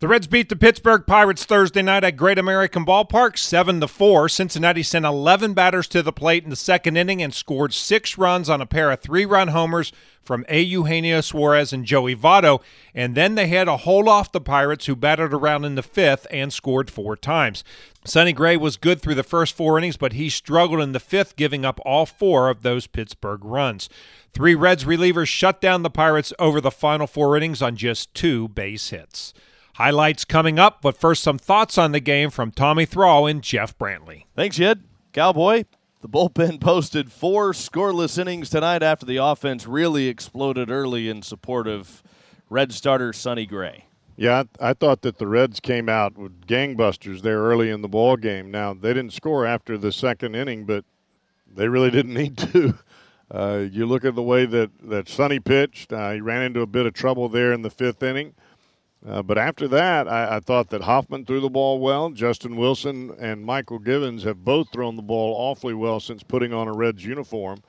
The 0.00 0.08
Reds 0.08 0.26
beat 0.26 0.48
the 0.48 0.56
Pittsburgh 0.56 1.06
Pirates 1.06 1.44
Thursday 1.44 1.80
night 1.80 2.02
at 2.02 2.16
Great 2.16 2.36
American 2.36 2.84
Ballpark 2.84 3.38
7 3.38 3.80
to 3.80 3.86
4. 3.86 4.28
Cincinnati 4.28 4.82
sent 4.82 5.06
11 5.06 5.54
batters 5.54 5.86
to 5.88 6.02
the 6.02 6.12
plate 6.12 6.42
in 6.42 6.50
the 6.50 6.56
second 6.56 6.96
inning 6.96 7.22
and 7.22 7.32
scored 7.32 7.72
6 7.72 8.18
runs 8.18 8.50
on 8.50 8.60
a 8.60 8.66
pair 8.66 8.90
of 8.90 9.00
3-run 9.00 9.48
homers 9.48 9.92
from 10.20 10.44
A. 10.48 10.60
Eugenio 10.60 11.20
Suarez 11.20 11.72
and 11.72 11.84
Joey 11.84 12.16
Votto, 12.16 12.60
and 12.92 13.14
then 13.14 13.36
they 13.36 13.46
had 13.46 13.68
a 13.68 13.78
hold 13.78 14.08
off 14.08 14.32
the 14.32 14.40
Pirates 14.40 14.86
who 14.86 14.96
batted 14.96 15.32
around 15.32 15.64
in 15.64 15.76
the 15.76 15.82
5th 15.82 16.26
and 16.28 16.52
scored 16.52 16.90
4 16.90 17.16
times. 17.16 17.62
Sonny 18.04 18.32
Gray 18.32 18.56
was 18.56 18.76
good 18.76 19.00
through 19.00 19.14
the 19.14 19.22
first 19.22 19.56
4 19.56 19.78
innings, 19.78 19.96
but 19.96 20.14
he 20.14 20.28
struggled 20.28 20.80
in 20.80 20.90
the 20.90 20.98
5th 20.98 21.36
giving 21.36 21.64
up 21.64 21.78
all 21.86 22.04
4 22.04 22.50
of 22.50 22.62
those 22.62 22.88
Pittsburgh 22.88 23.44
runs. 23.44 23.88
Three 24.32 24.56
Reds 24.56 24.84
relievers 24.84 25.28
shut 25.28 25.60
down 25.60 25.82
the 25.82 25.88
Pirates 25.88 26.32
over 26.40 26.60
the 26.60 26.72
final 26.72 27.06
4 27.06 27.36
innings 27.36 27.62
on 27.62 27.76
just 27.76 28.12
2 28.14 28.48
base 28.48 28.90
hits. 28.90 29.32
Highlights 29.74 30.24
coming 30.24 30.58
up, 30.58 30.82
but 30.82 30.96
first, 30.96 31.22
some 31.24 31.36
thoughts 31.36 31.76
on 31.76 31.90
the 31.90 31.98
game 31.98 32.30
from 32.30 32.52
Tommy 32.52 32.86
Thrall 32.86 33.26
and 33.26 33.42
Jeff 33.42 33.76
Brantley. 33.76 34.26
Thanks, 34.36 34.54
Jed. 34.54 34.84
Cowboy, 35.12 35.64
the 36.00 36.08
bullpen 36.08 36.60
posted 36.60 37.10
four 37.10 37.52
scoreless 37.52 38.16
innings 38.16 38.50
tonight 38.50 38.84
after 38.84 39.04
the 39.04 39.16
offense 39.16 39.66
really 39.66 40.06
exploded 40.06 40.70
early 40.70 41.08
in 41.08 41.22
support 41.22 41.66
of 41.66 42.04
Red 42.48 42.72
starter 42.72 43.12
Sonny 43.12 43.46
Gray. 43.46 43.86
Yeah, 44.16 44.44
I, 44.60 44.70
I 44.70 44.72
thought 44.74 45.02
that 45.02 45.18
the 45.18 45.26
Reds 45.26 45.58
came 45.58 45.88
out 45.88 46.16
with 46.16 46.46
gangbusters 46.46 47.22
there 47.22 47.40
early 47.40 47.68
in 47.68 47.82
the 47.82 47.88
ball 47.88 48.16
game. 48.16 48.52
Now 48.52 48.74
they 48.74 48.94
didn't 48.94 49.12
score 49.12 49.44
after 49.44 49.76
the 49.76 49.90
second 49.90 50.36
inning, 50.36 50.66
but 50.66 50.84
they 51.52 51.68
really 51.68 51.90
didn't 51.90 52.14
need 52.14 52.38
to. 52.52 52.78
Uh, 53.28 53.64
you 53.72 53.86
look 53.86 54.04
at 54.04 54.14
the 54.14 54.22
way 54.22 54.46
that 54.46 54.70
that 54.82 55.08
Sonny 55.08 55.40
pitched; 55.40 55.92
uh, 55.92 56.12
he 56.12 56.20
ran 56.20 56.42
into 56.42 56.60
a 56.60 56.66
bit 56.66 56.86
of 56.86 56.92
trouble 56.92 57.28
there 57.28 57.52
in 57.52 57.62
the 57.62 57.70
fifth 57.70 58.04
inning. 58.04 58.34
Uh, 59.06 59.22
but 59.22 59.36
after 59.36 59.68
that, 59.68 60.08
I, 60.08 60.36
I, 60.36 60.40
thought 60.40 60.70
that 60.70 60.82
Hoffman 60.82 61.26
threw 61.26 61.40
the 61.40 61.50
ball 61.50 61.78
well. 61.78 62.08
Justin 62.10 62.56
Wilson 62.56 63.14
and 63.18 63.46
Mychal 63.46 63.84
Givens 63.84 64.22
have 64.22 64.44
both 64.44 64.72
thrown 64.72 64.96
the 64.96 65.02
ball 65.02 65.34
awfully 65.36 65.74
well 65.74 66.00
since 66.00 66.22
putting 66.22 66.54
on 66.54 66.68
a 66.68 66.72
Reds 66.72 67.04
uniform. 67.04 67.62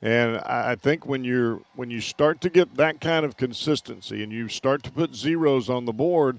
And 0.00 0.36
I, 0.36 0.72
I 0.72 0.74
think 0.76 1.06
when 1.06 1.24
you're 1.24 1.60
when 1.74 1.90
you 1.90 2.00
start 2.00 2.40
to 2.42 2.50
get 2.50 2.76
that 2.76 3.00
kind 3.00 3.26
of 3.26 3.36
consistency 3.36 4.22
and 4.22 4.32
you 4.32 4.48
start 4.48 4.84
to 4.84 4.92
put 4.92 5.14
zeros 5.14 5.68
on 5.68 5.86
the 5.86 5.92
board, 5.92 6.38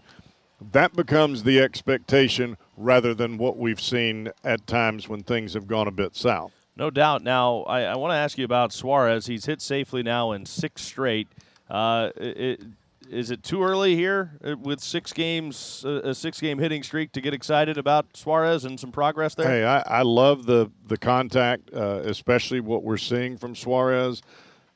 that 0.72 0.94
becomes 0.96 1.44
the 1.44 1.59
expectation 1.59 2.58
rather 2.78 3.14
than 3.14 3.38
what 3.38 3.58
we've 3.58 3.82
seen 3.82 4.30
at 4.46 4.66
times 4.66 5.09
when 5.09 5.24
things 5.24 5.54
have 5.56 5.68
gone 5.68 5.88
a 5.88 5.92
bit 5.92 6.16
south. 6.16 6.54
No 6.78 6.90
doubt. 6.90 7.22
Now, 7.22 7.64
I, 7.64 7.82
I 7.82 7.96
want 7.98 8.12
to 8.12 8.16
ask 8.16 8.38
you 8.38 8.46
about 8.46 8.72
Suarez. 8.72 9.28
He's 9.28 9.46
hit 9.46 9.62
safely 9.62 10.04
now 10.04 10.32
in 10.32 10.46
six 10.46 10.84
straight. 10.84 11.28
Uh, 11.70 12.12
it, 12.16 12.62
is 13.10 13.32
it 13.32 13.44
too 13.44 13.64
early 13.64 13.96
here 13.96 14.38
uh, 14.44 14.56
with 14.58 14.80
six 14.80 15.12
games, 15.14 15.84
a 15.86 16.14
six 16.14 16.40
game 16.40 16.60
hitting 16.60 16.84
streak 16.84 17.12
to 17.14 17.22
get 17.22 17.34
excited 17.34 17.78
about 17.78 18.16
Suarez 18.16 18.66
and 18.66 18.80
some 18.80 18.92
progress 18.92 19.36
there? 19.36 19.48
Hey, 19.48 19.66
I, 19.66 19.81
I 20.00 20.02
love 20.03 20.46
the 20.46 20.72
the 20.88 20.98
contact, 20.98 21.74
uh, 21.74 22.02
especially 22.03 22.59
what 22.59 22.84
we're 22.84 22.98
seeing 22.98 23.38
from 23.38 23.56
Suarez. 23.56 24.22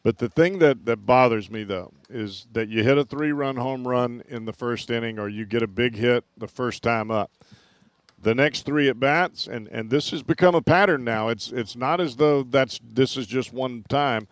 But 0.03 0.19
the 0.19 0.29
thing 0.29 0.59
that, 0.59 0.85
that 0.85 1.05
bothers 1.05 1.49
me 1.49 1.63
though 1.63 1.91
is 2.09 2.45
that 2.53 2.69
you 2.69 2.83
hit 2.83 2.97
a 2.97 3.03
three 3.03 3.31
run 3.31 3.55
home 3.55 3.87
run 3.87 4.21
in 4.27 4.45
the 4.45 4.53
first 4.53 4.91
inning, 4.91 5.17
or 5.17 5.27
you 5.29 5.45
get 5.45 5.63
a 5.63 5.67
big 5.67 5.95
hit 5.95 6.23
the 6.37 6.47
first 6.47 6.83
time 6.83 7.09
up. 7.09 7.31
The 8.21 8.35
next 8.35 8.65
three 8.65 8.87
at 8.87 8.99
bats, 8.99 9.47
and, 9.47 9.67
and 9.67 9.89
this 9.89 10.11
has 10.11 10.23
become 10.23 10.55
a 10.55 10.61
pattern 10.61 11.03
now. 11.03 11.29
It's 11.29 11.51
it's 11.51 11.75
not 11.75 12.01
as 12.01 12.15
though 12.17 12.43
that's 12.43 12.79
this 12.83 13.17
is 13.17 13.27
just 13.27 13.53
one 13.53 13.83
time. 13.89 14.27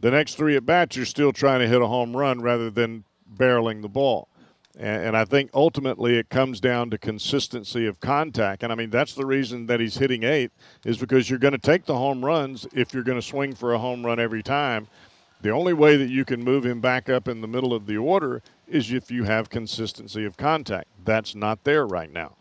The 0.00 0.10
next 0.10 0.34
three 0.34 0.56
at 0.56 0.66
bats, 0.66 0.96
you're 0.96 1.06
still 1.06 1.32
trying 1.32 1.60
to 1.60 1.68
hit 1.68 1.80
a 1.80 1.86
home 1.86 2.14
run 2.14 2.42
rather 2.42 2.68
than 2.70 3.04
barreling 3.32 3.82
the 3.82 3.88
ball. 3.88 4.28
And, 4.76 5.04
and 5.04 5.16
I 5.16 5.24
think 5.24 5.50
ultimately 5.54 6.18
it 6.18 6.28
comes 6.30 6.60
down 6.60 6.90
to 6.90 6.98
consistency 6.98 7.86
of 7.86 8.00
contact. 8.00 8.62
And 8.62 8.72
I 8.72 8.74
mean, 8.74 8.90
that's 8.90 9.14
the 9.14 9.26
reason 9.26 9.66
that 9.66 9.80
he's 9.80 9.96
hitting 9.96 10.24
eight, 10.24 10.50
is 10.84 10.98
because 10.98 11.30
you're 11.30 11.38
going 11.38 11.52
to 11.52 11.58
take 11.58 11.86
the 11.86 11.96
home 11.96 12.24
runs 12.24 12.66
if 12.74 12.92
you're 12.92 13.04
going 13.04 13.20
to 13.20 13.26
swing 13.26 13.54
for 13.54 13.72
a 13.72 13.78
home 13.78 14.04
run 14.04 14.18
every 14.18 14.42
time. 14.42 14.88
The 15.42 15.50
only 15.50 15.74
way 15.74 15.96
that 15.96 16.08
you 16.08 16.24
can 16.24 16.42
move 16.42 16.64
him 16.64 16.80
back 16.80 17.10
up 17.10 17.28
in 17.28 17.40
the 17.40 17.46
middle 17.46 17.74
of 17.74 17.86
the 17.86 17.98
order 17.98 18.42
is 18.66 18.90
if 18.90 19.10
you 19.10 19.24
have 19.24 19.50
consistency 19.50 20.24
of 20.24 20.36
contact. 20.36 20.88
That's 21.04 21.34
not 21.34 21.64
there 21.64 21.86
right 21.86 22.10
now. 22.10 22.36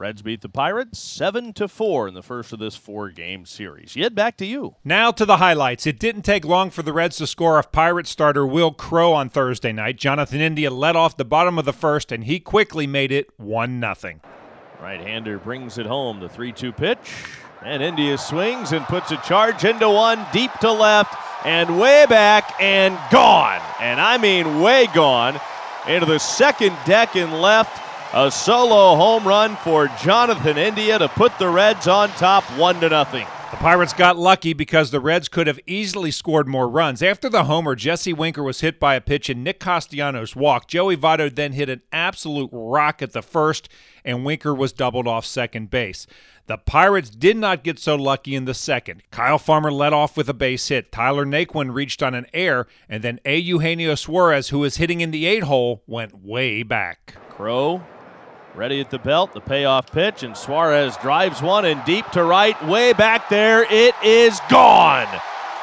Reds 0.00 0.22
beat 0.22 0.40
the 0.40 0.48
Pirates 0.48 0.98
7 0.98 1.52
to 1.52 1.68
4 1.68 2.08
in 2.08 2.14
the 2.14 2.22
first 2.22 2.54
of 2.54 2.58
this 2.58 2.74
four-game 2.74 3.44
series. 3.44 3.96
Yet 3.96 4.14
back 4.14 4.38
to 4.38 4.46
you. 4.46 4.76
Now 4.82 5.10
to 5.10 5.26
the 5.26 5.36
highlights. 5.36 5.86
It 5.86 5.98
didn't 5.98 6.22
take 6.22 6.46
long 6.46 6.70
for 6.70 6.82
the 6.82 6.94
Reds 6.94 7.18
to 7.18 7.26
score 7.26 7.58
off 7.58 7.70
Pirate 7.70 8.06
starter 8.06 8.46
Wil 8.46 8.72
Crowe 8.72 9.12
on 9.12 9.28
Thursday 9.28 9.72
night. 9.72 9.98
Jonathan 9.98 10.40
India 10.40 10.70
led 10.70 10.96
off 10.96 11.18
the 11.18 11.24
bottom 11.26 11.58
of 11.58 11.66
the 11.66 11.74
first 11.74 12.10
and 12.12 12.24
he 12.24 12.40
quickly 12.40 12.86
made 12.86 13.12
it 13.12 13.28
1 13.38 13.78
nothing. 13.78 14.22
Right-hander 14.80 15.36
brings 15.36 15.76
it 15.76 15.84
home. 15.84 16.18
The 16.18 16.30
3-2 16.30 16.74
pitch. 16.74 17.12
And 17.62 17.82
India 17.82 18.16
swings 18.16 18.72
and 18.72 18.86
puts 18.86 19.10
a 19.10 19.18
charge 19.18 19.64
into 19.66 19.90
one 19.90 20.24
deep 20.32 20.52
to 20.62 20.72
left 20.72 21.14
and 21.44 21.78
way 21.78 22.06
back 22.08 22.54
and 22.58 22.98
gone. 23.10 23.60
And 23.78 24.00
I 24.00 24.16
mean 24.16 24.62
way 24.62 24.86
gone 24.94 25.38
into 25.86 26.06
the 26.06 26.18
second 26.18 26.74
deck 26.86 27.16
and 27.16 27.42
left 27.42 27.89
a 28.12 28.28
solo 28.28 28.96
home 28.96 29.26
run 29.26 29.54
for 29.56 29.86
Jonathan 30.02 30.58
India 30.58 30.98
to 30.98 31.08
put 31.08 31.38
the 31.38 31.48
Reds 31.48 31.86
on 31.86 32.08
top 32.10 32.42
one 32.58 32.80
to 32.80 32.88
nothing. 32.88 33.24
The 33.52 33.56
Pirates 33.56 33.92
got 33.92 34.16
lucky 34.16 34.52
because 34.52 34.90
the 34.90 34.98
Reds 35.00 35.28
could 35.28 35.46
have 35.46 35.60
easily 35.64 36.10
scored 36.10 36.48
more 36.48 36.68
runs. 36.68 37.02
After 37.02 37.28
the 37.28 37.44
homer, 37.44 37.76
Jesse 37.76 38.12
Winker 38.12 38.42
was 38.42 38.62
hit 38.62 38.80
by 38.80 38.96
a 38.96 39.00
pitch 39.00 39.28
and 39.28 39.44
Nick 39.44 39.60
Castellanos 39.60 40.34
walked. 40.34 40.70
Joey 40.70 40.96
Votto 40.96 41.32
then 41.32 41.52
hit 41.52 41.68
an 41.68 41.82
absolute 41.92 42.50
rock 42.52 43.00
at 43.00 43.12
the 43.12 43.22
first, 43.22 43.68
and 44.04 44.24
Winker 44.24 44.54
was 44.54 44.72
doubled 44.72 45.06
off 45.06 45.24
second 45.24 45.70
base. 45.70 46.08
The 46.46 46.58
Pirates 46.58 47.10
did 47.10 47.36
not 47.36 47.62
get 47.62 47.78
so 47.78 47.94
lucky 47.94 48.34
in 48.34 48.44
the 48.44 48.54
second. 48.54 49.04
Kyle 49.12 49.38
Farmer 49.38 49.70
led 49.70 49.92
off 49.92 50.16
with 50.16 50.28
a 50.28 50.34
base 50.34 50.66
hit. 50.66 50.90
Tyler 50.90 51.24
Naquin 51.24 51.72
reached 51.72 52.02
on 52.02 52.14
an 52.14 52.26
air, 52.34 52.66
and 52.88 53.04
then 53.04 53.20
A. 53.24 53.36
Eugenio 53.36 53.94
Suarez, 53.94 54.48
who 54.48 54.58
was 54.58 54.78
hitting 54.78 55.00
in 55.00 55.12
the 55.12 55.26
eight 55.26 55.44
hole, 55.44 55.84
went 55.86 56.24
way 56.24 56.64
back. 56.64 57.14
Crowe 57.28 57.82
Ready 58.54 58.80
at 58.80 58.90
the 58.90 58.98
belt, 58.98 59.32
the 59.32 59.40
payoff 59.40 59.92
pitch, 59.92 60.24
and 60.24 60.36
Suarez 60.36 60.96
drives 60.96 61.40
one 61.40 61.64
and 61.64 61.82
deep 61.84 62.04
to 62.10 62.24
right, 62.24 62.60
way 62.66 62.92
back 62.92 63.28
there. 63.28 63.64
It 63.70 63.94
is 64.02 64.40
gone. 64.50 65.06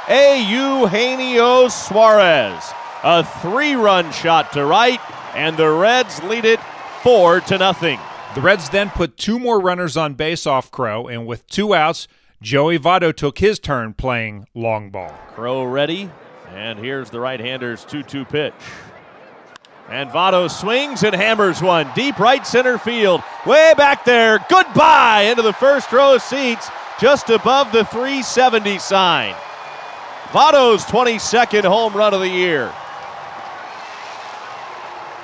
A. 0.08 0.42
Eugenio 0.50 1.68
Suarez, 1.68 2.72
a 3.04 3.26
three-run 3.26 4.14
shot 4.14 4.54
to 4.54 4.66
right, 4.66 5.02
and 5.36 5.58
the 5.58 5.70
Reds 5.70 6.24
lead 6.24 6.46
it 6.46 6.62
four 7.04 7.42
to 7.42 7.58
nothing. 7.58 8.00
The 8.36 8.42
Reds 8.42 8.70
then 8.70 8.90
put 8.90 9.18
two 9.18 9.38
more 9.38 9.60
runners 9.60 9.98
on 9.98 10.14
base 10.14 10.48
off 10.48 10.72
Crowe, 10.72 11.08
and 11.08 11.28
with 11.28 11.46
two 11.48 11.76
outs, 11.76 12.08
Joey 12.42 12.80
Votto 12.80 13.14
took 13.14 13.40
his 13.40 13.60
turn 13.60 13.96
playing 13.96 14.48
long 14.56 14.92
ball. 14.92 15.14
Crowe 15.34 15.66
ready, 15.66 16.10
and 16.54 16.80
here's 16.80 17.10
the 17.10 17.20
right-hander's 17.20 17.84
2-2 17.84 18.30
pitch. 18.30 18.54
And 19.90 20.10
Votto 20.10 20.52
swings 20.52 21.04
and 21.04 21.16
hammers 21.16 21.62
one 21.62 21.90
deep 21.96 22.20
right 22.20 22.46
center 22.46 22.78
field. 22.78 23.22
Way 23.46 23.74
back 23.78 24.04
there. 24.04 24.40
Goodbye 24.50 25.28
into 25.30 25.42
the 25.42 25.54
first 25.54 25.92
row 25.94 26.16
of 26.16 26.22
seats 26.22 26.70
just 27.00 27.30
above 27.30 27.72
the 27.72 27.86
370 27.86 28.80
sign. 28.80 29.34
Votto's 30.32 30.84
22nd 30.86 31.64
home 31.64 31.94
run 31.94 32.14
of 32.14 32.20
the 32.20 32.28
year. 32.28 32.74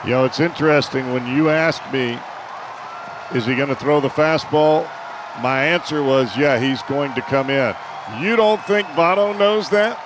You 0.05 0.11
know, 0.11 0.25
it's 0.25 0.39
interesting 0.39 1.11
when 1.13 1.27
you 1.35 1.49
asked 1.49 1.91
me, 1.91 2.17
is 3.37 3.45
he 3.45 3.55
going 3.55 3.69
to 3.69 3.75
throw 3.75 3.99
the 3.99 4.09
fastball? 4.09 4.89
My 5.41 5.65
answer 5.65 6.03
was, 6.03 6.37
yeah, 6.37 6.57
he's 6.57 6.81
going 6.83 7.13
to 7.15 7.21
come 7.21 7.49
in. 7.49 7.75
You 8.21 8.35
don't 8.35 8.61
think 8.63 8.87
Votto 8.89 9.37
knows 9.37 9.69
that? 9.69 9.99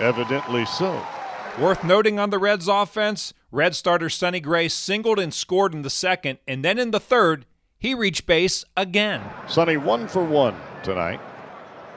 Evidently 0.00 0.64
so. 0.64 1.00
Worth 1.60 1.82
noting 1.82 2.20
on 2.20 2.30
the 2.30 2.38
Reds 2.38 2.68
offense, 2.68 3.34
Red 3.50 3.74
starter 3.74 4.08
Sonny 4.08 4.38
Gray 4.38 4.68
singled 4.68 5.18
and 5.18 5.34
scored 5.34 5.74
in 5.74 5.82
the 5.82 5.90
second, 5.90 6.38
and 6.46 6.64
then 6.64 6.78
in 6.78 6.92
the 6.92 7.00
third, 7.00 7.46
he 7.80 7.94
reached 7.94 8.26
base 8.26 8.64
again. 8.76 9.22
Sonny 9.48 9.76
one 9.76 10.06
for 10.06 10.22
one 10.22 10.54
tonight, 10.84 11.20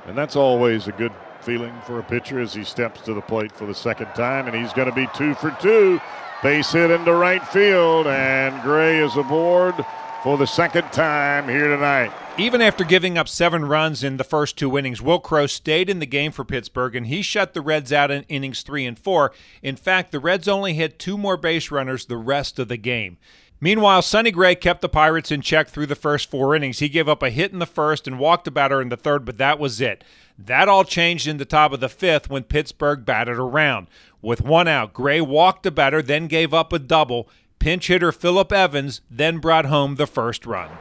and 0.07 0.17
that's 0.17 0.35
always 0.35 0.87
a 0.87 0.91
good 0.91 1.11
feeling 1.41 1.75
for 1.85 1.99
a 1.99 2.03
pitcher 2.03 2.39
as 2.39 2.55
he 2.55 2.63
steps 2.63 3.01
to 3.01 3.13
the 3.13 3.21
plate 3.21 3.51
for 3.51 3.67
the 3.67 3.75
second 3.75 4.07
time, 4.15 4.47
and 4.47 4.55
he's 4.55 4.73
going 4.73 4.89
to 4.89 4.95
be 4.95 5.07
two 5.13 5.35
for 5.35 5.55
two. 5.61 6.01
Base 6.41 6.71
hit 6.71 6.89
into 6.89 7.13
right 7.13 7.47
field, 7.49 8.07
and 8.07 8.59
Gray 8.63 8.97
is 8.97 9.15
aboard 9.15 9.75
for 10.23 10.37
the 10.37 10.45
second 10.45 10.91
time 10.91 11.47
here 11.49 11.67
tonight. 11.67 12.11
Even 12.37 12.61
after 12.61 12.83
giving 12.83 13.17
up 13.17 13.27
seven 13.27 13.65
runs 13.65 14.03
in 14.03 14.17
the 14.17 14.23
first 14.23 14.57
two 14.57 14.77
innings, 14.77 15.01
Wil 15.01 15.19
Crowe 15.19 15.47
stayed 15.47 15.89
in 15.89 15.99
the 15.99 16.05
game 16.05 16.31
for 16.31 16.45
Pittsburgh 16.45 16.95
and 16.95 17.07
he 17.07 17.21
shut 17.21 17.53
the 17.53 17.61
Reds 17.61 17.91
out 17.91 18.11
in 18.11 18.23
innings 18.23 18.61
three 18.61 18.85
and 18.85 18.97
four. 18.97 19.31
In 19.61 19.75
fact, 19.75 20.11
the 20.11 20.19
Reds 20.19 20.47
only 20.47 20.73
hit 20.73 20.99
two 20.99 21.17
more 21.17 21.37
base 21.37 21.71
runners 21.71 22.05
the 22.05 22.17
rest 22.17 22.59
of 22.59 22.67
the 22.67 22.77
game. 22.77 23.17
Meanwhile, 23.63 24.01
Sonny 24.01 24.31
Gray 24.31 24.55
kept 24.55 24.81
the 24.81 24.89
Pirates 24.89 25.31
in 25.31 25.41
check 25.41 25.67
through 25.69 25.85
the 25.85 25.95
first 25.95 26.31
four 26.31 26.55
innings. 26.55 26.79
He 26.79 26.89
gave 26.89 27.07
up 27.07 27.21
a 27.21 27.29
hit 27.29 27.51
in 27.51 27.59
the 27.59 27.67
first 27.67 28.07
and 28.07 28.17
walked 28.17 28.47
a 28.47 28.51
batter 28.51 28.81
in 28.81 28.89
the 28.89 28.97
third, 28.97 29.23
but 29.23 29.37
that 29.37 29.59
was 29.59 29.79
it. 29.79 30.03
That 30.39 30.67
all 30.67 30.83
changed 30.83 31.27
in 31.27 31.37
the 31.37 31.45
top 31.45 31.71
of 31.71 31.79
the 31.79 31.89
fifth 31.89 32.27
when 32.27 32.43
Pittsburgh 32.43 33.05
batted 33.05 33.37
around. 33.37 33.85
With 34.19 34.41
one 34.41 34.67
out, 34.67 34.93
Gray 34.93 35.21
walked 35.21 35.67
a 35.67 35.71
batter, 35.71 36.01
then 36.01 36.25
gave 36.25 36.55
up 36.55 36.73
a 36.73 36.79
double. 36.79 37.29
Pinch 37.61 37.89
hitter 37.89 38.11
Phillip 38.11 38.51
Evans 38.51 39.01
then 39.11 39.37
brought 39.37 39.65
home 39.65 39.93
the 39.93 40.07
first 40.07 40.47
run. 40.47 40.71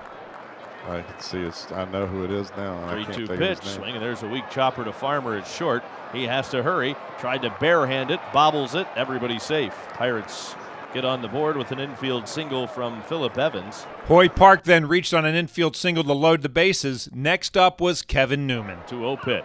I 0.89 1.03
can 1.03 1.21
see 1.21 1.43
it. 1.43 1.67
I 1.73 1.85
know 1.85 2.07
who 2.07 2.25
it 2.25 2.31
is 2.31 2.51
now. 2.57 2.89
3 2.89 3.27
2 3.27 3.37
pitch. 3.37 3.63
Swing, 3.63 3.97
and 3.97 4.03
there's 4.03 4.23
a 4.23 4.27
weak 4.27 4.49
chopper 4.49 4.83
to 4.85 4.93
Farmer. 4.93 5.37
It's 5.37 5.55
short. 5.55 5.85
He 6.11 6.23
has 6.25 6.49
to 6.49 6.63
hurry. 6.63 6.97
Tried 7.19 7.43
to 7.43 7.51
barehand 7.51 8.11
it, 8.11 8.19
bobbles 8.33 8.75
it. 8.75 8.87
Everybody's 8.97 9.43
safe. 9.43 9.75
Pirates 9.93 10.55
get 10.95 11.05
on 11.05 11.21
the 11.21 11.29
board 11.29 11.59
with 11.59 11.71
an 11.71 11.81
infield 11.81 12.27
single 12.27 12.67
from 12.67 13.03
Phillip 13.03 13.37
Evans. 13.37 13.83
Hoy 14.07 14.29
Park 14.29 14.65
then 14.65 14.89
reached 14.89 15.13
on 15.13 15.27
an 15.27 15.35
infield 15.35 15.77
single 15.77 16.03
to 16.05 16.15
load 16.15 16.41
the 16.41 16.49
bases. 16.49 17.11
Next 17.13 17.59
up 17.59 17.83
was 17.83 18.01
Kevin 18.01 18.47
Newman. 18.47 18.79
2 18.87 18.97
0 18.97 19.17
pitch. 19.19 19.45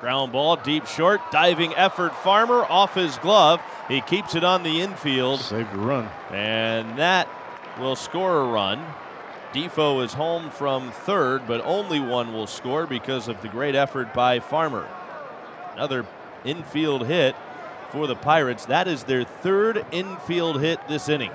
Ground 0.00 0.30
ball, 0.30 0.56
deep 0.56 0.86
short, 0.86 1.20
diving 1.32 1.74
effort. 1.74 2.14
Farmer 2.16 2.64
off 2.64 2.94
his 2.94 3.18
glove. 3.18 3.60
He 3.88 4.00
keeps 4.00 4.36
it 4.36 4.44
on 4.44 4.62
the 4.62 4.80
infield. 4.80 5.40
Saved 5.40 5.74
a 5.74 5.78
run. 5.78 6.08
And 6.30 6.98
that 6.98 7.28
will 7.80 7.96
score 7.96 8.40
a 8.42 8.46
run. 8.46 8.84
Difo 9.52 10.04
is 10.04 10.12
home 10.12 10.50
from 10.50 10.92
third, 10.92 11.46
but 11.48 11.64
only 11.64 11.98
one 11.98 12.32
will 12.32 12.46
score 12.46 12.86
because 12.86 13.26
of 13.26 13.40
the 13.42 13.48
great 13.48 13.74
effort 13.74 14.14
by 14.14 14.38
Farmer. 14.38 14.86
Another 15.72 16.06
infield 16.44 17.06
hit 17.06 17.34
for 17.90 18.06
the 18.06 18.14
Pirates. 18.14 18.66
That 18.66 18.86
is 18.86 19.04
their 19.04 19.24
third 19.24 19.84
infield 19.90 20.60
hit 20.60 20.86
this 20.86 21.08
inning. 21.08 21.32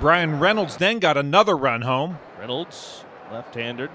Bryan 0.00 0.40
Reynolds 0.40 0.76
then 0.76 0.98
got 0.98 1.16
another 1.16 1.56
run 1.56 1.82
home. 1.82 2.18
Reynolds, 2.38 3.04
left 3.30 3.54
handed. 3.54 3.88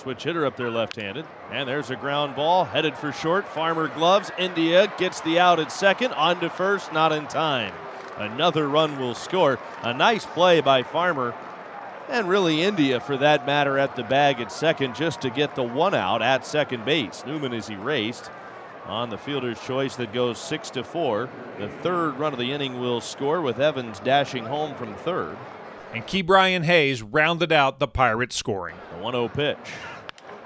Switch 0.00 0.22
hitter 0.22 0.46
up 0.46 0.56
there 0.56 0.70
left 0.70 0.96
handed. 0.96 1.26
And 1.52 1.68
there's 1.68 1.90
a 1.90 1.96
ground 1.96 2.34
ball 2.34 2.64
headed 2.64 2.96
for 2.96 3.12
short. 3.12 3.46
Farmer 3.46 3.88
gloves. 3.88 4.30
India 4.38 4.90
gets 4.96 5.20
the 5.20 5.38
out 5.38 5.60
at 5.60 5.70
second. 5.70 6.14
On 6.14 6.40
to 6.40 6.48
first, 6.48 6.90
not 6.94 7.12
in 7.12 7.26
time. 7.26 7.74
Another 8.16 8.66
run 8.66 8.98
will 8.98 9.14
score. 9.14 9.58
A 9.82 9.92
nice 9.92 10.24
play 10.24 10.62
by 10.62 10.82
Farmer. 10.82 11.34
And 12.08 12.30
really, 12.30 12.62
India, 12.62 12.98
for 12.98 13.18
that 13.18 13.44
matter, 13.44 13.78
at 13.78 13.94
the 13.94 14.02
bag 14.02 14.40
at 14.40 14.50
second 14.50 14.94
just 14.94 15.20
to 15.20 15.28
get 15.28 15.54
the 15.54 15.62
one 15.62 15.94
out 15.94 16.22
at 16.22 16.46
second 16.46 16.86
base. 16.86 17.22
Newman 17.26 17.52
is 17.52 17.68
erased 17.68 18.30
on 18.86 19.10
the 19.10 19.18
fielder's 19.18 19.60
choice 19.60 19.96
that 19.96 20.14
goes 20.14 20.38
six 20.38 20.70
to 20.70 20.82
four. 20.82 21.28
The 21.58 21.68
third 21.68 22.18
run 22.18 22.32
of 22.32 22.38
the 22.38 22.52
inning 22.52 22.80
will 22.80 23.02
score 23.02 23.42
with 23.42 23.60
Evans 23.60 24.00
dashing 24.00 24.46
home 24.46 24.74
from 24.76 24.94
third. 24.94 25.36
And 25.92 26.06
Ke'Bryan 26.06 26.64
Hayes 26.64 27.02
rounded 27.02 27.52
out 27.52 27.78
the 27.78 27.88
Pirates 27.88 28.36
scoring. 28.36 28.76
The 28.92 29.02
1 29.02 29.12
0 29.12 29.28
pitch. 29.28 29.58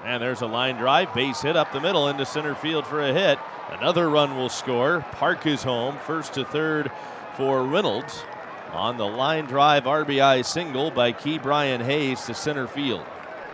And 0.03 0.21
there's 0.21 0.41
a 0.41 0.47
line 0.47 0.77
drive, 0.77 1.13
base 1.13 1.41
hit 1.41 1.55
up 1.55 1.71
the 1.71 1.79
middle 1.79 2.07
into 2.09 2.25
center 2.25 2.55
field 2.55 2.85
for 2.85 3.01
a 3.01 3.13
hit. 3.13 3.39
Another 3.71 4.09
run 4.09 4.35
will 4.35 4.49
score. 4.49 5.05
Park 5.11 5.45
is 5.47 5.63
home, 5.63 5.97
first 6.05 6.33
to 6.33 6.45
third 6.45 6.91
for 7.35 7.63
Reynolds 7.63 8.23
on 8.71 8.97
the 8.97 9.05
line 9.05 9.45
drive 9.45 9.85
RBI 9.85 10.45
single 10.45 10.91
by 10.91 11.13
Ke'Bryan 11.13 11.83
Hayes 11.83 12.25
to 12.25 12.33
center 12.33 12.67
field. 12.67 13.05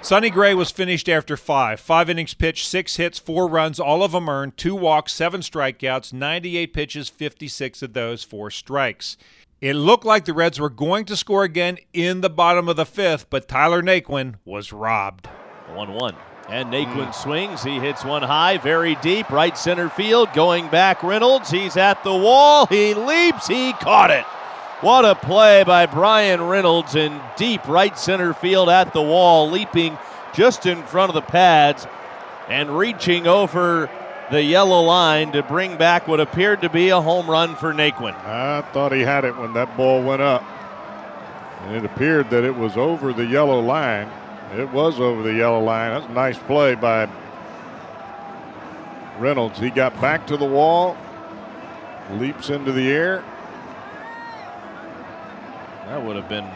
Sonny 0.02 0.32
Gray 0.32 0.56
was 0.56 0.72
finished 0.72 1.08
after 1.08 1.38
five. 1.38 1.80
Five 1.80 2.10
innings 2.10 2.34
pitched, 2.34 2.68
six 2.68 2.96
hits, 2.96 3.20
four 3.20 3.48
runs, 3.48 3.80
all 3.80 4.02
of 4.02 4.14
them 4.14 4.28
earned, 4.28 4.58
two 4.58 4.76
walks, 4.76 5.14
seven 5.14 5.42
strikeouts, 5.42 6.12
98 6.12 6.74
pitches, 6.74 7.08
56 7.08 7.84
of 7.84 7.94
those, 7.94 8.24
four 8.24 8.50
strikes. 8.50 9.16
It 9.62 9.76
looked 9.76 10.06
like 10.06 10.26
the 10.26 10.34
Reds 10.34 10.60
were 10.60 10.72
going 10.72 11.06
to 11.06 11.16
score 11.16 11.44
again 11.44 11.78
in 11.94 12.22
the 12.22 12.32
bottom 12.32 12.68
of 12.68 12.78
the 12.78 12.86
fifth, 12.86 13.30
but 13.30 13.48
Tyler 13.48 13.84
Naquin 13.84 14.38
was 14.44 14.74
robbed. 14.74 15.28
1 15.76 15.94
1. 15.94 16.16
And 16.50 16.74
Naquin 16.74 17.10
mm. 17.10 17.14
swings. 17.14 17.64
He 17.64 17.80
hits 17.80 18.04
one 18.04 18.24
high, 18.24 18.58
very 18.58 18.96
deep, 18.96 19.30
right 19.30 19.56
center 19.56 19.88
field. 19.88 20.34
Going 20.34 20.68
back, 20.70 21.04
Reynolds. 21.04 21.52
He's 21.52 21.78
at 21.78 22.04
the 22.04 22.16
wall. 22.16 22.66
He 22.66 22.96
leaps. 22.96 23.48
He 23.48 23.74
caught 23.74 24.10
it. 24.10 24.26
What 24.82 25.06
a 25.06 25.14
play 25.14 25.64
by 25.64 25.86
Bryan 25.86 26.42
Reynolds 26.42 26.96
in 26.96 27.22
deep 27.38 27.68
right 27.68 27.96
center 27.96 28.34
field 28.34 28.68
at 28.68 28.94
the 28.94 29.02
wall, 29.02 29.48
leaping 29.48 29.96
just 30.34 30.66
in 30.66 30.82
front 30.88 31.12
of 31.12 31.14
the 31.14 31.22
pads 31.22 31.86
and 32.50 32.76
reaching 32.76 33.28
over 33.28 33.92
the 34.32 34.42
yellow 34.42 34.82
line 34.82 35.34
to 35.34 35.44
bring 35.44 35.76
back 35.76 36.08
what 36.08 36.22
appeared 36.22 36.62
to 36.62 36.70
be 36.70 36.90
a 36.90 37.02
home 37.02 37.30
run 37.30 37.56
for 37.56 37.74
Naquin. 37.74 38.16
I 38.26 38.62
thought 38.72 38.94
he 38.94 39.02
had 39.02 39.26
it 39.26 39.36
when 39.38 39.54
that 39.54 39.76
ball 39.76 40.02
went 40.02 40.22
up. 40.22 40.44
And 41.64 41.76
it 41.76 41.86
appeared 41.86 42.30
that 42.30 42.46
it 42.46 42.56
was 42.56 42.78
over 42.78 43.12
the 43.12 43.26
yellow 43.26 43.60
line. 43.60 44.10
It 44.58 44.70
was 44.72 45.00
over 45.00 45.22
the 45.22 45.34
yellow 45.34 45.62
line. 45.62 45.92
That's 45.92 46.10
a 46.10 46.14
nice 46.14 46.38
play 46.38 46.76
by 46.76 47.10
Reynolds. 49.20 49.60
He 49.60 49.70
got 49.70 50.00
back 50.02 50.26
to 50.28 50.38
the 50.38 50.46
wall, 50.46 50.98
leaps 52.14 52.50
into 52.50 52.72
the 52.72 52.90
air. 52.90 53.24
That 55.88 56.04
would 56.04 56.16
have 56.16 56.30
been 56.30 56.50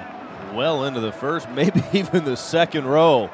well 0.55 0.85
into 0.85 1.01
the 1.01 1.11
first, 1.11 1.49
maybe 1.51 1.83
even 1.91 2.23
the 2.23 2.37
second 2.37 2.85
row. 2.85 3.29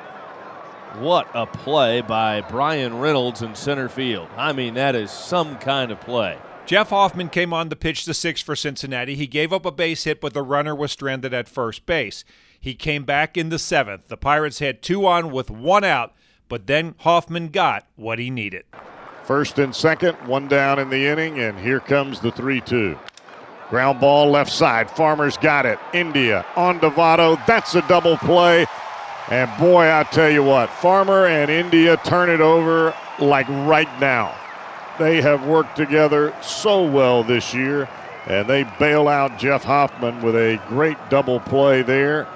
What 0.96 1.30
a 1.34 1.46
play 1.46 2.02
by 2.02 2.42
Bryan 2.42 3.00
Reynolds 3.00 3.42
in 3.42 3.56
center 3.56 3.88
field. 3.88 4.28
I 4.36 4.52
mean, 4.52 4.74
that 4.74 4.94
is 4.94 5.10
some 5.10 5.58
kind 5.58 5.90
of 5.92 6.02
play. 6.02 6.38
Jeff 6.66 6.90
Hoffman 6.90 7.30
came 7.30 7.54
on 7.54 7.70
to 7.70 7.76
pitch 7.76 8.06
the 8.06 8.14
sixth 8.14 8.46
for 8.46 8.56
Cincinnati. 8.56 9.16
He 9.16 9.26
gave 9.26 9.54
up 9.54 9.66
a 9.66 9.72
base 9.72 10.04
hit, 10.04 10.20
but 10.20 10.34
the 10.34 10.42
runner 10.42 10.76
was 10.76 10.92
stranded 10.92 11.34
at 11.34 11.48
first 11.48 11.86
base. 11.86 12.24
He 12.60 12.76
came 12.76 13.04
back 13.04 13.38
in 13.38 13.50
the 13.50 13.58
seventh. 13.58 14.10
The 14.10 14.18
Pirates 14.18 14.60
had 14.60 14.82
two 14.82 15.06
on 15.06 15.32
with 15.32 15.50
one 15.50 15.84
out, 15.84 16.14
but 16.50 16.68
then 16.68 16.96
Hoffman 17.00 17.48
got 17.48 17.88
what 17.96 18.20
he 18.20 18.30
needed. 18.30 18.66
First 19.24 19.60
and 19.60 19.74
second, 19.74 20.16
one 20.28 20.48
down 20.48 20.78
in 20.78 20.90
the 20.90 21.08
inning, 21.08 21.40
and 21.40 21.58
here 21.58 21.80
comes 21.80 22.20
the 22.20 22.32
3 22.32 22.60
2. 22.62 22.98
Ground 23.70 24.02
ball 24.02 24.30
left 24.30 24.52
side. 24.52 24.92
Farmer's 24.92 25.38
got 25.38 25.65
it. 25.65 25.80
India 25.94 26.46
on 26.58 26.82
to 26.82 26.89
Votto. 26.89 27.44
That's 27.48 27.74
a 27.75 27.82
double 27.88 28.18
play. 28.18 28.65
And 29.32 29.50
boy, 29.58 29.90
I 29.90 30.04
tell 30.04 30.30
you 30.30 30.44
what, 30.44 30.70
Farmer 30.70 31.26
and 31.26 31.50
India 31.50 31.96
turn 31.96 32.30
it 32.30 32.42
over 32.42 32.94
like 33.18 33.48
right 33.48 33.88
now. 34.02 34.36
They 35.00 35.22
have 35.22 35.48
worked 35.48 35.78
together 35.78 36.34
so 36.42 36.84
well 36.84 37.24
this 37.24 37.54
year, 37.54 37.88
and 38.28 38.46
they 38.46 38.66
bail 38.78 39.08
out 39.08 39.40
Jeff 39.40 39.64
Hoffman 39.64 40.22
with 40.22 40.36
a 40.36 40.62
great 40.68 40.98
double 41.10 41.40
play 41.40 41.82
there. 41.82 42.28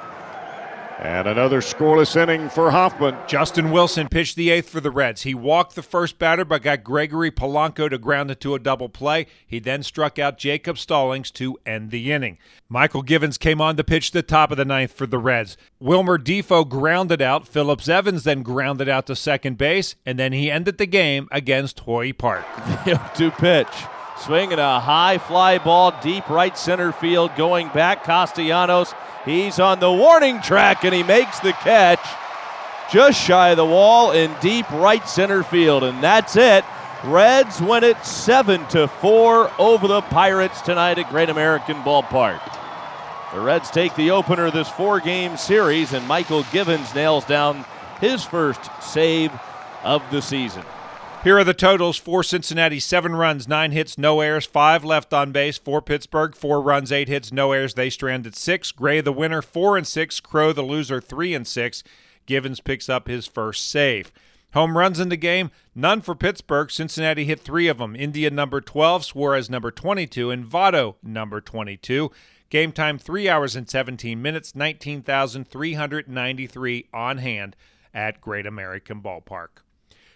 And 0.98 1.28
another 1.28 1.60
scoreless 1.60 2.16
inning 2.16 2.48
for 2.50 2.72
Hoffman. 2.72 3.18
Justin 3.28 3.72
Wilson 3.72 4.08
pitched 4.08 4.38
the 4.38 4.50
eighth 4.50 4.70
for 4.70 4.80
the 4.80 4.92
Reds. 4.92 5.24
He 5.24 5.34
walked 5.34 5.75
the 5.75 5.84
first 5.84 6.18
batter 6.18 6.46
but 6.46 6.62
got 6.62 6.86
Gregory 6.86 7.32
Polanco 7.32 7.90
to 7.90 7.98
ground 7.98 8.32
it 8.32 8.40
to 8.42 8.56
a 8.56 8.60
double 8.60 8.88
play. 8.88 9.28
He 9.46 9.60
then 9.60 9.84
struck 9.84 10.18
out 10.18 10.38
Jacob 10.38 10.78
Stallings 10.78 11.32
to 11.32 11.58
end 11.66 11.92
the 11.92 12.14
inning. 12.14 12.38
Mychal 12.72 13.06
Givens 13.06 13.38
came 13.38 13.60
on 13.60 13.75
to 13.75 13.84
pitch 13.84 14.12
the 14.12 14.24
top 14.24 14.52
of 14.52 14.58
the 14.58 14.64
ninth 14.64 14.94
for 14.94 15.06
the 15.06 15.20
Reds. 15.20 15.58
Wilmer 15.82 16.18
Difo 16.18 16.68
grounded 16.68 17.22
out. 17.22 17.46
Phillips 17.46 17.90
Evans 17.90 18.24
then 18.24 18.42
grounded 18.42 18.88
out 18.88 19.06
to 19.08 19.18
second 19.18 19.58
base, 19.58 19.96
and 20.06 20.18
then 20.18 20.32
he 20.32 20.50
ended 20.50 20.78
the 20.78 20.86
game 20.86 21.28
against 21.30 21.82
Hoy 21.82 22.14
Park. 22.14 22.46
to 23.16 23.32
pitch. 23.32 23.68
Swinging 24.17 24.60
a 24.60 24.79
high 24.79 25.17
fly 25.17 25.57
ball 25.57 25.93
deep 26.01 26.29
right 26.29 26.57
center 26.57 26.91
field 26.91 27.36
going 27.36 27.69
back. 27.69 28.03
Castellanos 28.03 28.93
He's 29.25 29.60
on 29.60 29.79
the 29.79 29.91
warning 29.91 30.39
track 30.41 30.86
and 30.86 30.93
he 30.93 31.01
makes 31.01 31.39
the 31.39 31.51
catch 31.51 32.00
just 32.91 33.19
shy 33.19 33.50
of 33.50 33.57
the 33.57 33.65
wall 33.65 34.12
in 34.12 34.31
deep 34.39 34.69
right 34.69 35.05
center 35.07 35.41
field. 35.41 35.84
And 35.84 36.01
that's 36.01 36.36
it. 36.36 36.63
Reds 37.03 37.60
win 37.60 37.84
it 37.84 38.03
7 38.05 38.65
to 38.67 38.88
4 38.88 39.51
over 39.60 39.88
the 39.88 40.01
Pirates 40.01 40.62
tonight 40.62 41.00
at 41.00 41.10
Great 41.10 41.29
American 41.29 41.77
Ballpark. 41.77 42.39
The 43.34 43.41
Reds 43.41 43.72
take 43.72 43.95
the 43.95 44.12
opener 44.12 44.45
of 44.45 44.53
this 44.53 44.69
four 44.69 45.01
game 45.01 45.36
series, 45.36 45.91
and 45.91 46.07
Mychal 46.07 46.50
Givens 46.53 46.95
nails 46.95 47.25
down 47.25 47.65
his 48.00 48.24
first 48.24 48.62
save 48.81 49.31
of 49.84 50.01
the 50.10 50.22
season. 50.22 50.63
Here 51.25 51.38
are 51.39 51.44
the 51.44 51.55
totals 51.55 51.98
for 51.98 52.22
Cincinnati 52.22 52.79
seven 52.79 53.15
runs, 53.15 53.48
nine 53.48 53.72
hits, 53.72 53.98
no 53.98 54.22
errors, 54.22 54.46
five 54.46 54.86
left 54.86 55.12
on 55.12 55.32
base. 55.32 55.58
For 55.58 55.82
Pittsburgh, 55.82 56.36
four 56.36 56.62
runs, 56.62 56.91
eight 56.91 57.08
hits, 57.08 57.32
no 57.32 57.51
errors. 57.51 57.74
They 57.74 57.89
stranded 57.89 58.36
six. 58.36 58.72
Gray, 58.72 59.01
the 59.01 59.12
winner, 59.12 59.41
four 59.41 59.75
and 59.75 59.88
six. 59.88 60.20
Crowe, 60.20 60.53
the 60.53 60.62
loser, 60.62 61.01
three 61.01 61.34
and 61.34 61.48
six. 61.48 61.84
Givens 62.27 62.60
picks 62.60 62.89
up 62.89 63.08
his 63.08 63.25
first 63.25 63.67
save. 63.67 64.12
Home 64.53 64.77
runs 64.77 65.00
in 65.00 65.10
the 65.10 65.17
game, 65.17 65.50
none 65.74 66.01
for 66.01 66.13
Pittsburgh. 66.13 66.70
Cincinnati 66.70 67.25
hit 67.25 67.39
three 67.39 67.67
of 67.67 67.79
them. 67.79 67.96
India 67.96 68.29
number 68.29 68.62
12, 68.62 69.05
Suarez 69.05 69.50
number 69.50 69.72
22, 69.72 70.29
and 70.29 70.46
Votto 70.46 70.94
number 71.01 71.41
22. 71.41 72.12
Game 72.51 72.72
time 72.72 73.00
three 73.00 73.27
hours 73.27 73.55
and 73.55 73.67
17 73.67 74.22
minutes, 74.22 74.53
19,393 74.53 76.86
on 76.94 77.17
hand 77.17 77.55
at 77.96 78.22
Great 78.22 78.46
American 78.46 79.01
Ballpark. 79.01 79.64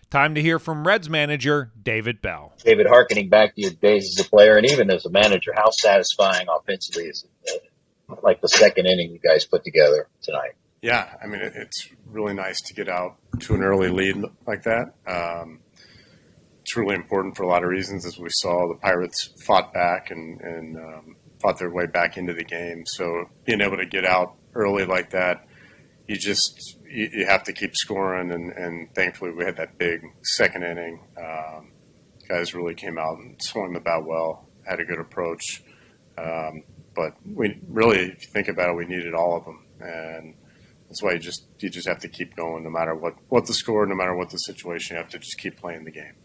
Time 0.09 0.33
to 0.35 0.41
hear 0.41 0.57
from 0.57 0.87
Reds 0.87 1.07
manager 1.07 1.71
David 1.81 2.19
Bell. 2.19 2.53
David, 2.63 2.87
harkening 2.87 3.29
back 3.29 3.53
to 3.55 3.61
your 3.61 3.71
days 3.71 4.15
as 4.17 4.25
a 4.25 4.27
player 4.27 4.57
and 4.57 4.65
even 4.65 4.89
as 4.89 5.05
a 5.05 5.09
manager, 5.11 5.51
how 5.55 5.69
satisfying 5.69 6.47
offensively 6.49 7.03
is 7.03 7.25
it? 7.43 7.71
Like 8.23 8.41
the 8.41 8.47
second 8.47 8.87
inning 8.87 9.11
you 9.11 9.19
guys 9.19 9.45
put 9.45 9.63
together 9.63 10.07
tonight. 10.23 10.53
Yeah, 10.81 11.13
I 11.21 11.27
mean, 11.27 11.41
it's 11.41 11.89
really 12.07 12.33
nice 12.33 12.59
to 12.61 12.73
get 12.73 12.89
out 12.89 13.17
to 13.41 13.53
an 13.53 13.61
early 13.61 13.89
lead 13.89 14.23
like 14.47 14.63
that. 14.63 14.93
Um, 15.05 15.59
it's 16.61 16.75
really 16.75 16.95
important 16.95 17.37
for 17.37 17.43
a 17.43 17.47
lot 17.47 17.63
of 17.63 17.69
reasons. 17.69 18.05
As 18.05 18.17
we 18.17 18.29
saw, 18.31 18.67
the 18.67 18.79
Pirates 18.79 19.29
fought 19.45 19.73
back 19.73 20.09
and, 20.09 20.41
and 20.41 20.77
um, 20.77 21.15
fought 21.39 21.59
their 21.59 21.69
way 21.69 21.85
back 21.85 22.17
into 22.17 22.33
the 22.33 22.43
game. 22.43 22.83
So 22.87 23.29
being 23.45 23.61
able 23.61 23.77
to 23.77 23.85
get 23.85 24.05
out 24.05 24.35
early 24.55 24.85
like 24.85 25.11
that, 25.11 25.45
you 26.09 26.17
just 26.17 26.77
you, 26.89 27.07
you 27.13 27.25
have 27.27 27.43
to 27.43 27.53
keep 27.53 27.75
scoring. 27.75 28.31
And, 28.31 28.51
and, 28.51 28.93
thankfully, 28.95 29.31
we 29.31 29.45
had 29.45 29.57
that 29.57 29.77
big 29.77 30.01
second 30.23 30.63
inning. 30.63 30.99
Um, 31.15 31.71
guys 32.27 32.55
really 32.55 32.73
came 32.73 32.97
out 32.97 33.19
and 33.19 33.39
swung 33.39 33.73
the 33.73 33.79
bat 33.79 34.03
well, 34.03 34.49
had 34.67 34.79
a 34.79 34.85
good 34.85 34.99
approach. 34.99 35.63
Um, 36.17 36.63
but 36.95 37.13
we 37.23 37.59
really, 37.67 37.99
if 37.99 38.23
you 38.23 38.31
think 38.33 38.47
about 38.47 38.69
it, 38.69 38.75
we 38.75 38.85
needed 38.85 39.13
all 39.13 39.37
of 39.37 39.45
them, 39.45 39.65
and 39.79 40.33
that's 40.87 41.01
why 41.03 41.13
you 41.13 41.19
just 41.19 41.45
you 41.59 41.69
just 41.69 41.87
have 41.87 41.99
to 41.99 42.09
keep 42.09 42.35
going 42.35 42.63
no 42.63 42.71
matter 42.71 42.95
what 42.95 43.13
what 43.29 43.45
the 43.45 43.53
score, 43.53 43.85
no 43.85 43.95
matter 43.95 44.15
what 44.15 44.31
the 44.31 44.37
situation. 44.37 44.95
You 44.95 45.03
have 45.03 45.11
to 45.11 45.19
just 45.19 45.37
keep 45.37 45.57
playing 45.57 45.85
the 45.85 45.91
game. 45.91 46.15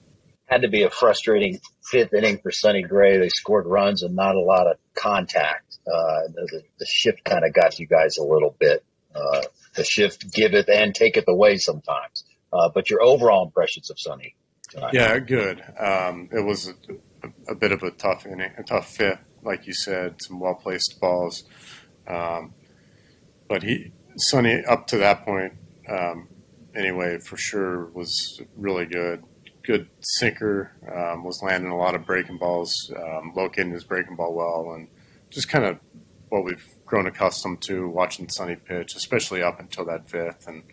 Had 0.46 0.62
to 0.62 0.68
be 0.68 0.82
a 0.82 0.90
frustrating 0.90 1.60
fifth 1.90 2.14
inning 2.14 2.38
for 2.42 2.50
Sonny 2.50 2.82
Gray. 2.82 3.18
They 3.18 3.28
scored 3.28 3.66
runs 3.66 4.02
and 4.02 4.16
not 4.16 4.34
a 4.34 4.40
lot 4.40 4.66
of 4.66 4.78
contact. 4.94 5.76
Uh, 5.86 6.28
the, 6.34 6.62
the, 6.78 6.86
shift 6.86 7.24
kind 7.24 7.44
of 7.44 7.52
got 7.52 7.78
you 7.78 7.86
guys 7.86 8.16
a 8.16 8.22
little 8.22 8.54
bit. 8.58 8.84
Uh, 9.14 9.42
the 9.74 9.84
shift 9.84 10.32
giveth 10.32 10.68
and 10.68 10.94
taketh 10.94 11.24
away 11.28 11.56
sometimes. 11.58 12.24
Uh, 12.52 12.68
but 12.72 12.88
your 12.90 13.02
overall 13.02 13.44
impressions 13.44 13.90
of 13.90 13.98
Sonny? 13.98 14.36
Tonight. 14.70 14.94
Yeah, 14.94 15.18
good. 15.18 15.62
Um, 15.78 16.28
it 16.32 16.44
was 16.44 16.68
a, 16.68 17.52
a, 17.52 17.54
bit 17.54 17.72
of 17.72 17.82
a 17.82 17.90
tough 17.90 18.26
inning, 18.26 18.52
a 18.56 18.62
tough 18.62 18.88
fifth, 18.88 19.20
like 19.42 19.66
you 19.66 19.74
said, 19.74 20.16
some 20.22 20.40
well 20.40 20.54
placed 20.54 20.98
balls. 21.00 21.44
Um, 22.08 22.54
but 23.48 23.62
he 23.62 23.92
Sonny 24.16 24.64
up 24.64 24.86
to 24.88 24.98
that 24.98 25.24
point, 25.24 25.54
um, 25.88 26.28
anyway, 26.74 27.18
for 27.18 27.36
sure 27.36 27.86
was 27.86 28.40
really 28.56 28.86
good. 28.86 29.24
Good 29.62 29.88
sinker, 30.00 30.72
um, 30.94 31.24
was 31.24 31.40
landing 31.42 31.70
a 31.70 31.76
lot 31.76 31.94
of 31.94 32.04
breaking 32.04 32.38
balls, 32.38 32.92
um, 32.96 33.32
locating 33.34 33.72
his 33.72 33.84
breaking 33.84 34.16
ball 34.16 34.34
well, 34.34 34.74
and 34.74 34.88
just 35.30 35.48
kind 35.48 35.64
of 35.64 35.78
what 36.34 36.44
we've 36.44 36.66
grown 36.84 37.06
accustomed 37.06 37.62
to 37.62 37.88
watching 37.88 38.28
Sonny 38.28 38.56
pitch, 38.56 38.96
especially 38.96 39.40
up 39.40 39.60
until 39.60 39.84
that 39.84 40.10
fifth. 40.10 40.48
And 40.48 40.64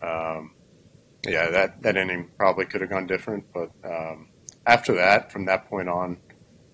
um, 0.00 0.54
yeah, 1.26 1.50
that, 1.50 1.82
that 1.82 1.98
inning 1.98 2.30
probably 2.38 2.64
could 2.64 2.80
have 2.80 2.88
gone 2.88 3.06
different, 3.06 3.44
but 3.52 3.70
um, 3.84 4.28
after 4.66 4.94
that, 4.94 5.30
from 5.30 5.44
that 5.44 5.68
point 5.68 5.90
on, 5.90 6.16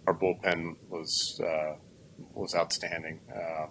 our 0.06 0.14
bullpen 0.14 0.76
was 0.88 1.40
uh, 1.44 1.74
was 2.32 2.54
outstanding. 2.54 3.20
Um, 3.34 3.70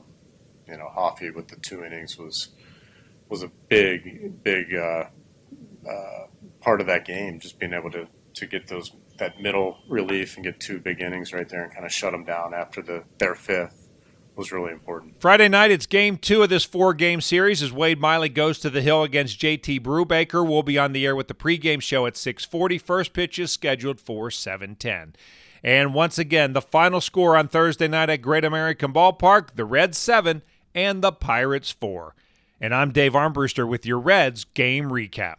you 0.68 0.78
know, 0.78 0.90
Hoffy 0.90 1.32
with 1.32 1.48
the 1.48 1.56
two 1.56 1.84
innings 1.84 2.18
was 2.18 2.50
was 3.30 3.44
a 3.44 3.52
big, 3.70 4.44
big 4.44 4.74
uh, 4.76 5.06
uh, 5.90 6.28
part 6.60 6.82
of 6.82 6.88
that 6.88 7.06
game. 7.06 7.40
Just 7.40 7.60
being 7.60 7.74
able 7.74 7.92
to 7.92 8.08
to 8.36 8.46
get 8.46 8.68
those 8.68 8.92
that 9.18 9.42
middle 9.42 9.78
relief 9.90 10.36
and 10.36 10.46
get 10.46 10.60
two 10.60 10.80
big 10.80 11.02
innings 11.02 11.34
right 11.34 11.48
there 11.50 11.64
and 11.64 11.74
kind 11.74 11.86
of 11.86 11.92
shut 11.92 12.12
them 12.12 12.26
down 12.26 12.54
after 12.54 12.82
the 12.82 13.04
their 13.18 13.36
fifth 13.36 13.79
was 14.40 14.52
really 14.54 14.72
important. 14.72 15.20
Friday 15.20 15.50
night, 15.50 15.70
it's 15.70 15.86
game 15.86 16.18
two 16.18 16.42
of 16.42 16.50
this 16.50 16.64
four 16.64 16.94
game 16.94 17.20
series 17.20 17.62
as 17.62 17.74
Wade 17.74 18.00
Miley 18.00 18.30
goes 18.30 18.58
to 18.60 18.70
the 18.70 18.82
hill 18.82 19.04
against 19.04 19.40
JT 19.40 19.82
Brubaker. 19.82 20.48
We'll 20.48 20.64
be 20.64 20.80
on 20.80 20.94
the 20.94 21.06
air 21.06 21.16
with 21.16 21.28
the 21.28 21.34
pregame 21.34 21.82
show 21.82 22.06
at 22.06 22.16
640. 22.16 22.78
First 22.78 23.12
pitch 23.12 23.38
is 23.38 23.52
scheduled 23.52 24.00
for 24.00 24.32
710. 24.32 25.16
And 25.62 25.94
once 25.94 26.18
again, 26.18 26.54
the 26.54 26.62
final 26.62 27.02
score 27.02 27.36
on 27.36 27.50
Thursday 27.50 27.90
night 27.90 28.10
at 28.10 28.22
Great 28.22 28.46
American 28.46 28.94
Ballpark, 28.94 29.56
the 29.56 29.66
Reds 29.66 29.98
7 29.98 30.42
and 30.74 31.04
the 31.04 31.12
Pirates 31.12 31.72
4. 31.72 32.16
And 32.62 32.74
I'm 32.74 32.92
Dave 32.92 33.14
Armbruster 33.14 33.68
with 33.68 33.86
your 33.86 34.00
Reds 34.00 34.46
game 34.46 34.86
recap. 34.86 35.39